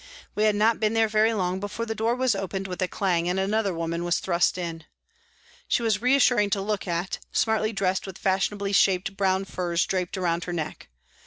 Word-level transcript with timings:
We 0.33 0.45
had 0.45 0.55
not 0.55 0.79
been 0.79 0.95
there 0.95 1.07
very 1.07 1.31
long 1.31 1.59
before 1.59 1.85
the 1.85 1.93
door 1.93 2.15
was 2.15 2.33
opened 2.33 2.65
with 2.67 2.81
a 2.81 2.87
clang 2.87 3.29
and 3.29 3.39
another 3.39 3.71
woman 3.71 4.03
was 4.03 4.17
thrust 4.17 4.57
in. 4.57 4.85
She 5.67 5.83
was 5.83 6.01
reassuring 6.01 6.49
to 6.49 6.61
look 6.61 6.87
at, 6.87 7.19
smartly 7.31 7.71
dressed 7.71 8.07
with 8.07 8.17
fashion 8.17 8.55
ably 8.55 8.73
shaped 8.73 9.15
brown 9.15 9.45
furs 9.45 9.85
draped 9.85 10.17
round 10.17 10.45
her 10.45 10.53
neck. 10.53 10.89